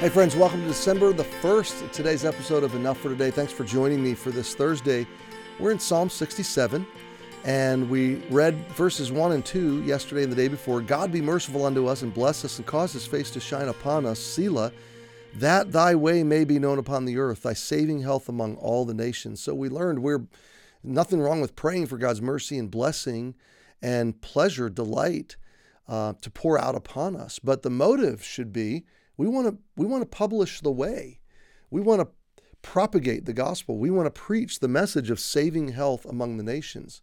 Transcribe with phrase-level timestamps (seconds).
[0.00, 3.30] Hey, friends, welcome to December the 1st, today's episode of Enough for Today.
[3.30, 5.06] Thanks for joining me for this Thursday.
[5.60, 6.84] We're in Psalm 67,
[7.44, 10.80] and we read verses 1 and 2 yesterday and the day before.
[10.80, 14.04] God be merciful unto us and bless us and cause his face to shine upon
[14.04, 14.72] us, Selah,
[15.36, 18.94] that thy way may be known upon the earth, thy saving health among all the
[18.94, 19.40] nations.
[19.40, 20.26] So we learned we're
[20.82, 23.36] nothing wrong with praying for God's mercy and blessing
[23.80, 25.36] and pleasure, delight
[25.88, 27.38] uh, to pour out upon us.
[27.38, 28.84] But the motive should be
[29.16, 31.20] we want to we want to publish the way.
[31.70, 32.08] We want to
[32.62, 33.78] propagate the gospel.
[33.78, 37.02] We want to preach the message of saving health among the nations.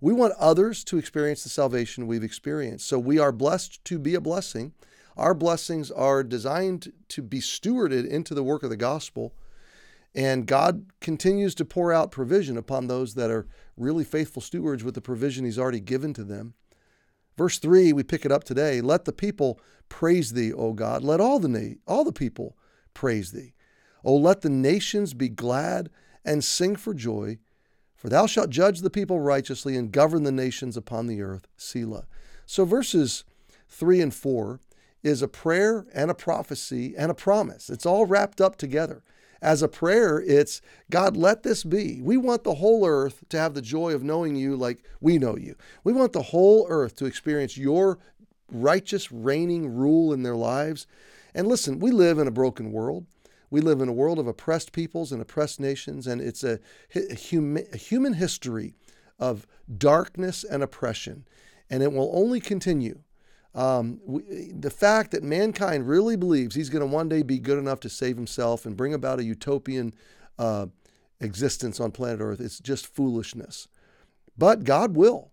[0.00, 2.86] We want others to experience the salvation we've experienced.
[2.86, 4.72] So we are blessed to be a blessing.
[5.16, 9.34] Our blessings are designed to be stewarded into the work of the gospel.
[10.14, 14.94] And God continues to pour out provision upon those that are really faithful stewards with
[14.94, 16.54] the provision He's already given to them.
[17.40, 18.82] Verse 3, we pick it up today.
[18.82, 21.02] Let the people praise thee, O God.
[21.02, 22.54] Let all the, all the people
[22.92, 23.54] praise thee.
[24.04, 25.88] O let the nations be glad
[26.22, 27.38] and sing for joy,
[27.96, 31.48] for thou shalt judge the people righteously and govern the nations upon the earth.
[31.56, 32.04] Selah.
[32.44, 33.24] So verses
[33.70, 34.60] 3 and 4
[35.02, 37.70] is a prayer and a prophecy and a promise.
[37.70, 39.02] It's all wrapped up together.
[39.42, 42.00] As a prayer, it's God, let this be.
[42.02, 45.36] We want the whole earth to have the joy of knowing you like we know
[45.36, 45.56] you.
[45.82, 47.98] We want the whole earth to experience your
[48.52, 50.86] righteous reigning rule in their lives.
[51.34, 53.06] And listen, we live in a broken world.
[53.50, 56.60] We live in a world of oppressed peoples and oppressed nations, and it's a,
[56.94, 58.74] a, human, a human history
[59.18, 59.46] of
[59.76, 61.26] darkness and oppression,
[61.68, 63.00] and it will only continue.
[63.54, 67.58] Um, we, the fact that mankind really believes he's going to one day be good
[67.58, 69.92] enough to save himself and bring about a utopian
[70.38, 70.66] uh,
[71.20, 73.68] existence on planet Earth is just foolishness.
[74.38, 75.32] But God will.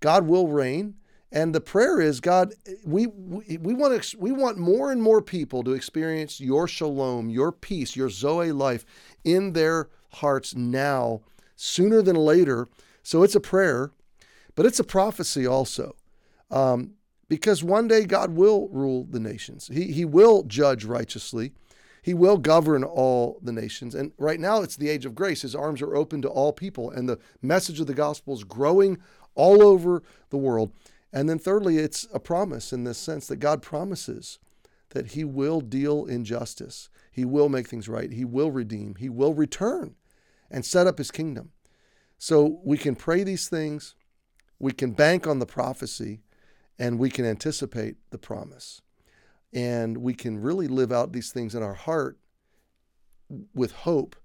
[0.00, 0.94] God will reign.
[1.30, 5.20] And the prayer is, God, we, we, we, want to, we want more and more
[5.20, 8.86] people to experience your shalom, your peace, your Zoe life
[9.24, 11.20] in their hearts now,
[11.54, 12.68] sooner than later.
[13.02, 13.92] So it's a prayer,
[14.54, 15.96] but it's a prophecy also.
[16.50, 16.94] Um,
[17.28, 19.68] because one day God will rule the nations.
[19.72, 21.52] He, he will judge righteously.
[22.02, 23.94] He will govern all the nations.
[23.94, 25.42] And right now it's the age of grace.
[25.42, 28.98] His arms are open to all people, and the message of the gospel is growing
[29.34, 30.72] all over the world.
[31.12, 34.38] And then, thirdly, it's a promise in this sense that God promises
[34.90, 36.88] that He will deal in justice.
[37.10, 38.10] He will make things right.
[38.10, 38.94] He will redeem.
[38.98, 39.94] He will return
[40.50, 41.50] and set up His kingdom.
[42.18, 43.94] So we can pray these things,
[44.58, 46.20] we can bank on the prophecy,
[46.78, 48.82] and we can anticipate the promise.
[49.52, 52.18] And we can really live out these things in our heart
[53.54, 54.16] with hope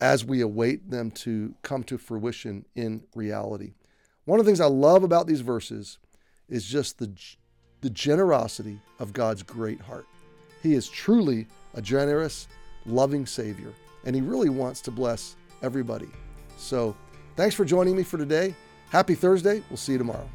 [0.00, 3.74] as we await them to come to fruition in reality.
[4.24, 5.98] One of the things I love about these verses
[6.48, 7.10] is just the,
[7.80, 10.06] the generosity of God's great heart.
[10.62, 12.48] He is truly a generous,
[12.84, 13.72] loving Savior,
[14.04, 16.08] and He really wants to bless everybody.
[16.56, 16.96] So,
[17.36, 18.54] thanks for joining me for today.
[18.90, 19.62] Happy Thursday.
[19.70, 20.28] We'll see you tomorrow.